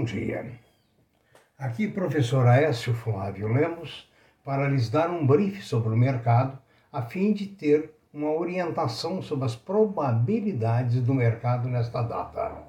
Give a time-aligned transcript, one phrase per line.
[0.00, 0.52] bom dia.
[1.58, 4.10] Aqui, professor Aécio Flávio Lemos,
[4.42, 6.58] para lhes dar um brief sobre o mercado,
[6.90, 12.62] a fim de ter uma orientação sobre as probabilidades do mercado nesta data.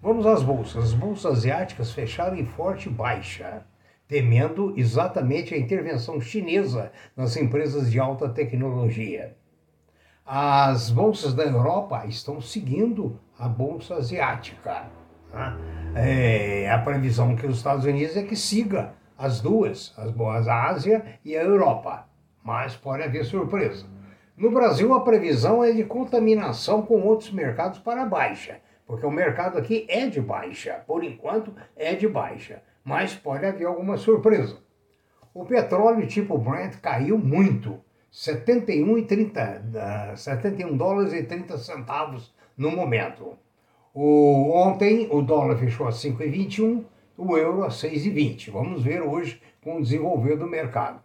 [0.00, 0.84] Vamos às bolsas.
[0.84, 3.64] As bolsas asiáticas fecharam em forte baixa,
[4.06, 9.36] temendo exatamente a intervenção chinesa nas empresas de alta tecnologia.
[10.24, 14.86] As bolsas da Europa estão seguindo a bolsa asiática.
[15.32, 15.56] Né?
[15.94, 20.64] É, a previsão que os Estados Unidos é que siga as duas, as boas a
[20.64, 22.08] Ásia e a Europa.
[22.42, 23.86] Mas pode haver surpresa.
[24.36, 29.58] No Brasil, a previsão é de contaminação com outros mercados para baixa, porque o mercado
[29.58, 34.58] aqui é de baixa, por enquanto é de baixa, mas pode haver alguma surpresa.
[35.32, 37.78] O petróleo tipo Brent caiu muito,
[38.10, 43.38] 71, e 30, 71 dólares e 30 centavos no momento.
[43.94, 46.84] O, ontem o dólar fechou a 5,21
[47.16, 48.50] o euro a 6,20.
[48.50, 51.00] Vamos ver hoje com o desenvolver do mercado.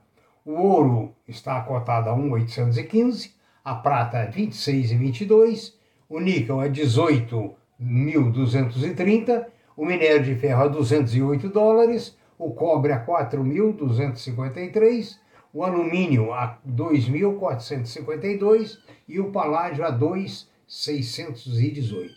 [0.45, 5.73] O ouro está cotado a 1,815, a prata a 26,22,
[6.07, 15.17] o níquel a 18.230, o minério de ferro a 208 dólares, o cobre a 4.253,
[15.53, 22.11] o alumínio a 2.452 e o paládio a 2.618.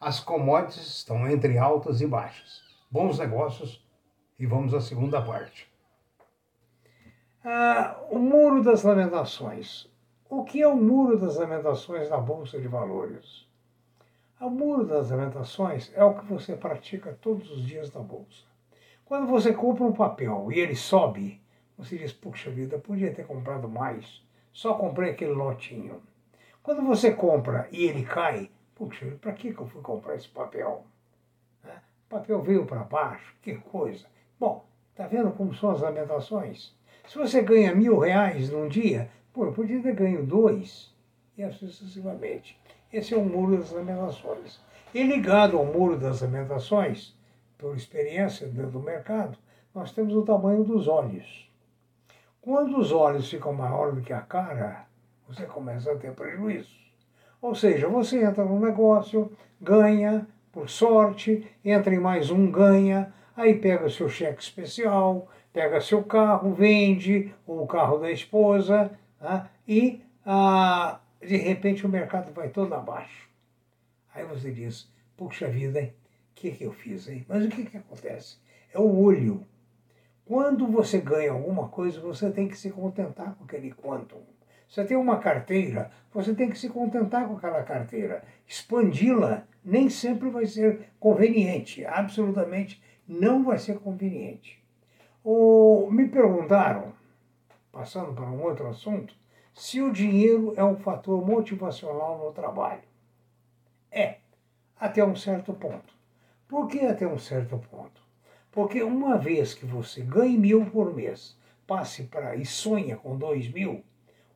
[0.00, 2.59] As commodities estão entre altas e baixas
[2.90, 3.86] bons negócios
[4.38, 5.70] e vamos à segunda parte.
[7.44, 9.88] Ah, o Muro das Lamentações.
[10.28, 13.48] O que é o Muro das Lamentações na Bolsa de Valores?
[14.40, 18.44] O Muro das Lamentações é o que você pratica todos os dias na Bolsa.
[19.04, 21.40] Quando você compra um papel e ele sobe,
[21.76, 24.22] você diz, puxa vida, podia ter comprado mais,
[24.52, 26.02] só comprei aquele lotinho.
[26.62, 30.84] Quando você compra e ele cai, puxa, para que eu fui comprar esse papel?
[32.10, 34.04] O papel veio para baixo, que coisa.
[34.38, 34.64] Bom,
[34.96, 36.74] tá vendo como são as lamentações?
[37.06, 40.92] Se você ganha mil reais num dia, pô, eu podia ter ganho dois,
[41.38, 42.60] e assim sucessivamente.
[42.92, 44.60] Esse é o muro das lamentações.
[44.92, 47.16] E ligado ao muro das lamentações,
[47.56, 49.38] por experiência dentro do mercado,
[49.72, 51.48] nós temos o tamanho dos olhos.
[52.40, 54.84] Quando os olhos ficam maiores do que a cara,
[55.28, 56.74] você começa a ter prejuízo.
[57.40, 63.54] Ou seja, você entra no negócio, ganha, por sorte, entra em mais um, ganha, aí
[63.54, 69.50] pega seu cheque especial, pega seu carro, vende, ou o carro da esposa, tá?
[69.66, 73.28] e ah, de repente o mercado vai todo abaixo.
[74.14, 77.08] Aí você diz, puxa vida, o que, que eu fiz?
[77.08, 77.24] Hein?
[77.28, 78.38] Mas o que, que acontece?
[78.72, 79.46] É o olho.
[80.24, 84.22] Quando você ganha alguma coisa, você tem que se contentar com aquele quantum.
[84.68, 88.22] Você tem uma carteira, você tem que se contentar com aquela carteira.
[88.46, 94.62] Expandi-la nem sempre vai ser conveniente, absolutamente não vai ser conveniente.
[95.22, 96.92] O, me perguntaram,
[97.72, 99.14] passando para um outro assunto,
[99.52, 102.82] se o dinheiro é um fator motivacional no trabalho.
[103.90, 104.18] É,
[104.78, 105.92] até um certo ponto.
[106.48, 108.00] Por que até um certo ponto?
[108.50, 113.48] Porque uma vez que você ganhe mil por mês, passe para e sonha com dois
[113.52, 113.84] mil,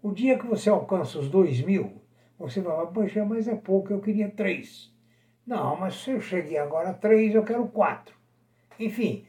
[0.02, 2.00] o dia que você alcança os dois mil,
[2.38, 4.93] você vai falar, poxa, mas é pouco, eu queria três.
[5.46, 8.14] Não, mas se eu cheguei agora a três, eu quero quatro.
[8.78, 9.26] Enfim,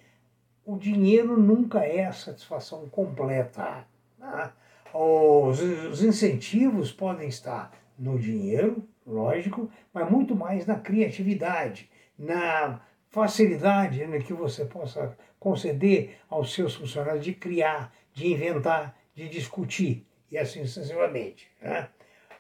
[0.66, 3.86] o dinheiro nunca é a satisfação completa.
[4.18, 4.52] Né?
[4.94, 14.06] Os, os incentivos podem estar no dinheiro, lógico, mas muito mais na criatividade, na facilidade
[14.06, 20.38] né, que você possa conceder aos seus funcionários de criar, de inventar, de discutir, e
[20.38, 21.50] assim sucessivamente.
[21.62, 21.88] Né?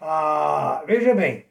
[0.02, 1.46] Ah, veja bem,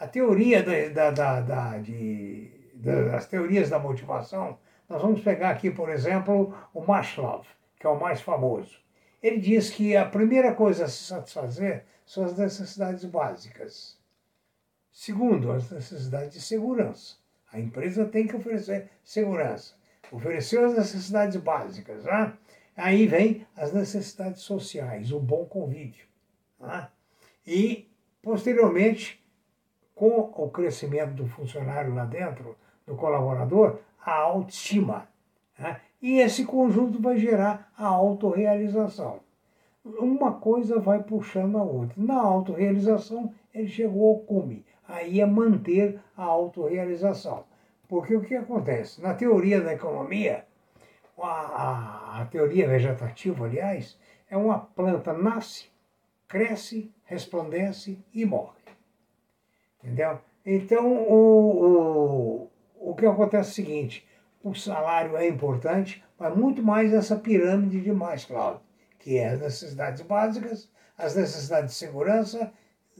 [0.00, 4.58] a teoria da, da, da, de, das teorias da motivação,
[4.88, 7.44] nós vamos pegar aqui, por exemplo, o Maslow,
[7.78, 8.80] que é o mais famoso.
[9.22, 14.00] Ele diz que a primeira coisa a se satisfazer são as necessidades básicas.
[14.90, 17.16] Segundo, as necessidades de segurança.
[17.52, 19.74] A empresa tem que oferecer segurança.
[20.10, 22.04] Ofereceu as necessidades básicas.
[22.04, 22.32] Né?
[22.74, 26.06] Aí vem as necessidades sociais, o bom convívio.
[26.58, 26.88] Né?
[27.46, 27.86] E,
[28.22, 29.19] posteriormente,
[30.00, 32.56] com o crescimento do funcionário lá dentro,
[32.86, 35.06] do colaborador, a autoestima.
[35.58, 35.78] Né?
[36.00, 39.20] E esse conjunto vai gerar a autorrealização.
[39.84, 41.94] Uma coisa vai puxando a outra.
[41.98, 44.64] Na autorrealização, ele chegou ao cume.
[44.88, 47.44] Aí é manter a autorrealização.
[47.86, 49.02] Porque o que acontece?
[49.02, 50.46] Na teoria da economia,
[51.18, 53.98] a, a, a teoria vegetativa, aliás,
[54.30, 55.66] é uma planta nasce,
[56.26, 58.59] cresce, resplandece e morre.
[59.82, 60.18] Entendeu?
[60.44, 62.48] Então, o,
[62.80, 64.08] o, o que acontece é o seguinte:
[64.42, 68.60] o salário é importante, mas muito mais essa pirâmide de Maslow,
[68.98, 72.52] que é as necessidades básicas, as necessidades de segurança,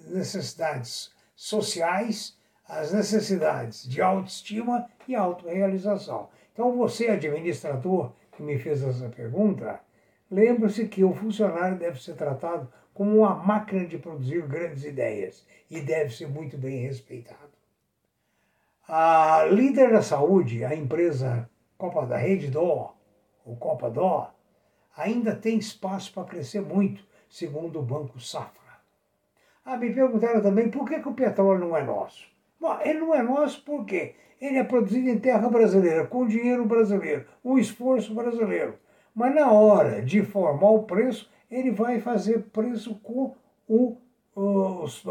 [0.08, 2.36] necessidades sociais,
[2.68, 6.28] as necessidades de autoestima e autorrealização.
[6.52, 9.80] Então, você, administrador, que me fez essa pergunta,
[10.30, 15.80] lembre-se que o funcionário deve ser tratado como uma máquina de produzir grandes ideias e
[15.80, 17.50] deve ser muito bem respeitado.
[18.86, 21.48] A líder da saúde, a empresa
[21.78, 22.94] Copa da Rede Dó,
[23.44, 24.34] ou Copa Dó,
[24.96, 28.60] ainda tem espaço para crescer muito, segundo o Banco Safra.
[29.64, 32.26] Ah, me perguntaram também por que, que o petróleo não é nosso.
[32.60, 37.26] Bom, ele não é nosso porque ele é produzido em terra brasileira, com dinheiro brasileiro,
[37.42, 38.78] o esforço brasileiro.
[39.14, 43.34] Mas na hora de formar o preço, ele vai fazer preço com
[43.68, 43.96] o,
[44.34, 45.02] os,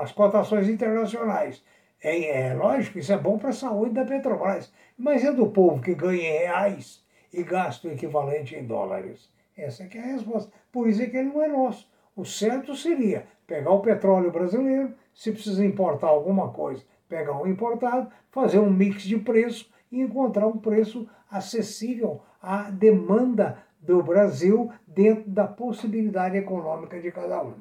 [0.00, 1.62] as cotações internacionais.
[2.02, 5.80] É, é lógico, isso é bom para a saúde da Petrobras, mas é do povo
[5.80, 9.32] que ganha em reais e gasta o equivalente em dólares.
[9.56, 10.52] Essa é a resposta.
[10.70, 11.88] Por isso é que ele não é nosso.
[12.14, 18.10] O certo seria pegar o petróleo brasileiro, se precisa importar alguma coisa, pegar um importado,
[18.32, 25.30] fazer um mix de preço e encontrar um preço acessível à demanda do Brasil dentro
[25.30, 27.54] da possibilidade econômica de cada um.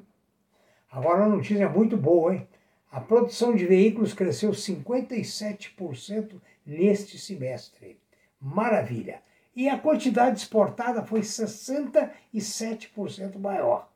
[0.92, 2.48] Agora a notícia é muito boa, hein?
[2.92, 8.00] A produção de veículos cresceu 57% neste semestre.
[8.42, 9.22] Maravilha!
[9.56, 13.88] E a quantidade exportada foi 67% maior.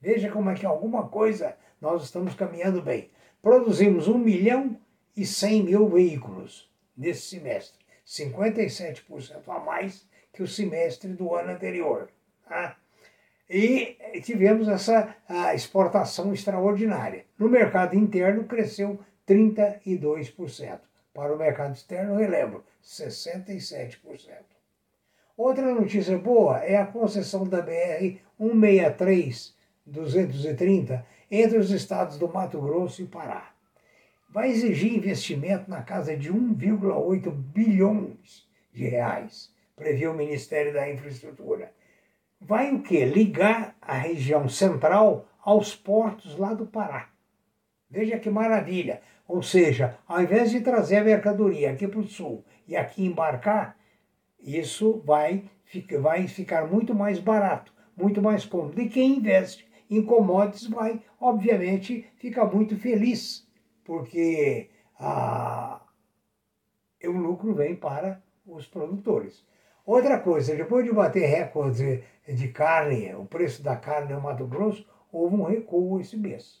[0.00, 3.08] Veja como é que alguma coisa nós estamos caminhando bem.
[3.42, 4.78] Produzimos 1 milhão
[5.16, 12.08] e 100 mil veículos nesse semestre, 57% a mais que o semestre do ano anterior.
[12.48, 12.76] Tá?
[13.50, 15.14] E tivemos essa
[15.54, 17.26] exportação extraordinária.
[17.36, 20.80] No mercado interno, cresceu 32%.
[21.12, 23.98] Para o mercado externo, relembro, 67%.
[25.36, 29.54] Outra notícia boa é a concessão da BR 163
[29.84, 33.52] 230 entre os estados do Mato Grosso e Pará.
[34.30, 41.72] Vai exigir investimento na casa de 1,8 bilhões de reais, previu o Ministério da Infraestrutura
[42.44, 43.04] vai o quê?
[43.04, 47.08] Ligar a região central aos portos lá do Pará.
[47.88, 49.00] Veja que maravilha.
[49.28, 53.76] Ou seja, ao invés de trazer a mercadoria aqui para o sul e aqui embarcar,
[54.40, 55.44] isso vai,
[56.00, 58.80] vai ficar muito mais barato, muito mais cômodo.
[58.80, 63.48] E quem investe em commodities vai, obviamente, ficar muito feliz,
[63.84, 65.80] porque a,
[67.04, 69.46] o lucro vem para os produtores.
[69.86, 74.86] Outra coisa, depois de bater recorde de carne, o preço da carne no Mato Grosso,
[75.12, 76.60] houve um recuo esse mês.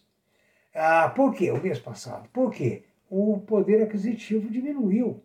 [0.74, 1.50] Ah, por quê?
[1.50, 2.28] O mês passado.
[2.30, 2.84] Por quê?
[3.10, 5.22] O poder aquisitivo diminuiu.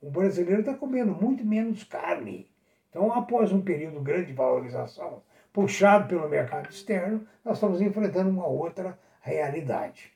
[0.00, 2.48] O brasileiro está comendo muito menos carne.
[2.88, 5.22] Então, após um período grande de valorização,
[5.56, 10.12] puxado pelo mercado externo, nós estamos enfrentando uma outra realidade.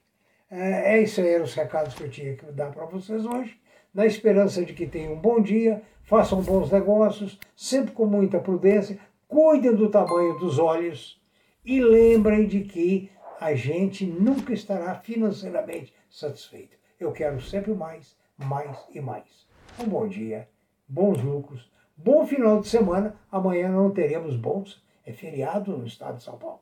[0.50, 3.58] É, é isso aí, eram os recados que eu tinha que dar para vocês hoje
[3.94, 8.98] na esperança de que tenham um bom dia, façam bons negócios, sempre com muita prudência,
[9.26, 11.18] cuidem do tamanho dos olhos
[11.64, 16.76] e lembrem de que a gente nunca estará financeiramente satisfeito.
[17.00, 19.48] Eu quero sempre mais, mais e mais.
[19.78, 20.46] Um bom dia,
[20.86, 23.16] bons lucros, bom final de semana.
[23.32, 26.60] Amanhã não teremos bolsa, é feriado no estado de São Paulo.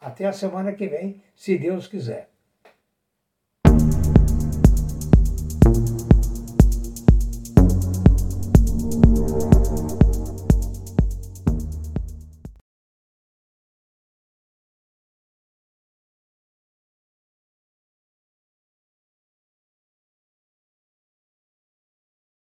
[0.00, 2.30] Até a semana que vem, se Deus quiser.